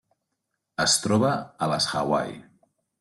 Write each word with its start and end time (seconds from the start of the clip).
Es 0.85 0.95
troba 1.03 1.31
a 1.67 1.67
les 1.75 1.91
Hawaii. 1.93 2.39